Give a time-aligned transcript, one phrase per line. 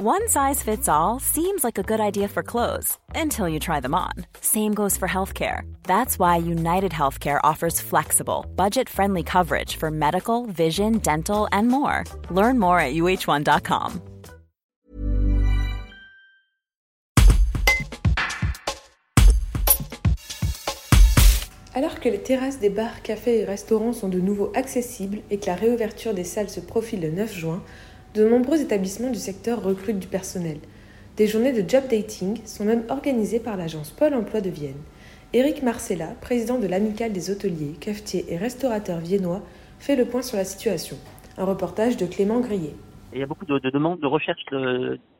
[0.00, 3.96] One size fits all seems like a good idea for clothes until you try them
[3.96, 4.12] on.
[4.40, 5.62] Same goes for healthcare.
[5.82, 12.04] That's why United Healthcare offers flexible, budget friendly coverage for medical, vision, dental, and more.
[12.30, 14.00] Learn more at uh1.com.
[21.74, 25.46] Alors que les terrasses des bars, cafés et restaurants sont de nouveau accessibles et que
[25.46, 27.62] la réouverture des salles se profile le 9 juin,
[28.14, 30.58] de nombreux établissements du secteur recrutent du personnel.
[31.16, 34.80] Des journées de job dating sont même organisées par l'agence Pôle emploi de Vienne.
[35.34, 39.42] Éric Marcella, président de l'Amicale des hôteliers, cafetiers et restaurateurs viennois,
[39.78, 40.96] fait le point sur la situation.
[41.36, 42.74] Un reportage de Clément Grillet.
[43.12, 44.44] Il y a beaucoup de, demandes de recherche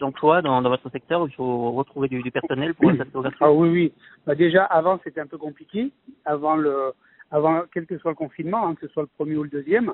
[0.00, 3.08] d'emploi dans, votre secteur où il faut retrouver du, personnel pour cette.
[3.40, 3.92] Ah oui, oui.
[4.26, 5.92] Bah déjà, avant, c'était un peu compliqué.
[6.24, 6.92] Avant, le,
[7.30, 9.92] avant, quel que soit le confinement, hein, que ce soit le premier ou le deuxième,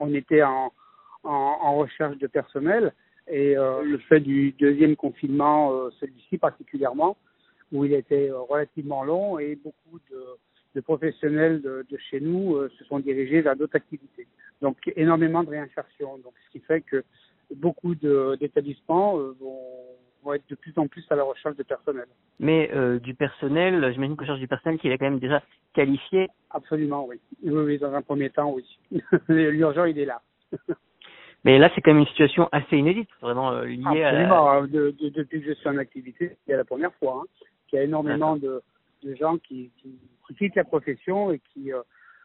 [0.00, 0.72] on était en,
[1.24, 2.92] en, recherche de personnel.
[3.30, 7.16] Et euh, le fait du deuxième confinement, euh, celui-ci particulièrement,
[7.72, 10.24] où il était euh, relativement long et beaucoup de,
[10.74, 14.26] de professionnels de, de, chez nous se sont dirigés vers d'autres activités.
[14.62, 16.16] Donc énormément de réinsertion.
[16.18, 17.04] Donc ce qui fait que
[17.54, 19.60] beaucoup d'établissements vont,
[20.22, 22.06] vont, être de plus en plus à la recherche de personnel.
[22.40, 25.42] Mais du personnel, j'imagine qu'on cherche du personnel qui est quand même déjà
[25.74, 26.28] qualifié.
[26.50, 27.20] Absolument, oui.
[27.42, 28.64] Oui, oui dans un premier temps, oui.
[29.28, 30.22] L'urgent, il est là.
[31.44, 34.60] Mais là, c'est quand même une situation assez inédite, vraiment euh, liée à.
[34.62, 37.80] De, de, depuis que je suis en activité, c'est la première fois hein, qu'il y
[37.80, 38.60] a énormément de,
[39.02, 41.82] de gens qui, qui, qui, quittent la profession et qui, euh,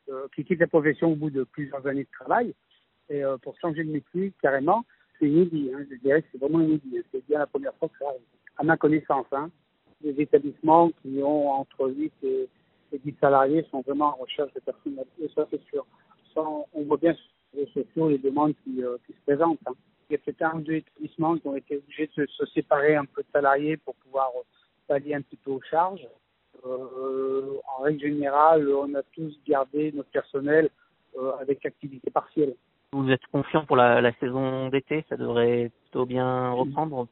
[0.10, 2.54] euh, qui quittent la profession au bout de plusieurs années de travail.
[3.10, 4.84] Et euh, pour changer de métier, carrément,
[5.20, 5.72] c'est inédit.
[5.74, 6.98] Hein, je dirais que c'est vraiment inédit.
[6.98, 7.04] Hein.
[7.12, 8.22] C'est bien la première fois que ça arrive.
[8.58, 9.50] À ma connaissance, hein,
[10.04, 12.50] les établissements qui ont entre 8 et,
[12.92, 15.06] et 10 salariés sont vraiment en recherche de personnel.
[15.22, 15.86] Et ça, c'est sûr.
[16.34, 17.16] Ça, on voit bien
[17.96, 19.60] les demandes qui, euh, qui se présentent.
[19.68, 19.74] Hein.
[20.10, 22.96] Il y a peut-être un ou deux établissements qui ont été obligés de se, séparer
[22.96, 24.44] un peu de salariés pour pouvoir euh,
[24.88, 26.08] pallier un petit peu aux charges.
[26.66, 30.70] Euh, en règle générale, on a tous gardé notre personnel
[31.18, 32.56] euh, avec activité partielle.
[32.92, 35.04] Vous êtes confiant pour la, la saison d'été?
[35.10, 37.08] Ça devrait plutôt bien reprendre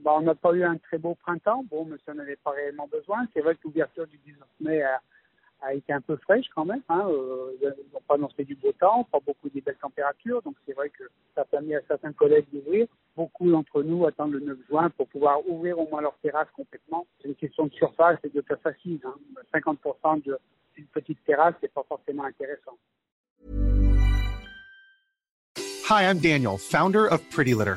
[0.00, 2.88] bah, On n'a pas eu un très beau printemps, bon, mais ça n'avait pas réellement
[2.90, 3.26] besoin.
[3.32, 5.00] C'est vrai que l'ouverture du 19 mai a,
[5.64, 6.82] a été un peu fraîche quand même.
[6.88, 7.06] Hein.
[7.08, 10.74] Euh, ils n'ont pas annoncé du beau temps, pas beaucoup de belles températures, donc c'est
[10.74, 11.04] vrai que
[11.34, 12.86] ça a permis à certains collègues d'ouvrir.
[13.16, 17.06] Beaucoup d'entre nous attendent le 9 juin pour pouvoir ouvrir au moins leur terrasse complètement.
[17.20, 19.00] C'est une question de surface et de place assise.
[19.04, 19.14] Hein.
[19.54, 22.76] 50% d'une petite terrasse, c'est pas forcément intéressant.
[25.90, 27.76] Hi, I'm Daniel, founder of Pretty Litter.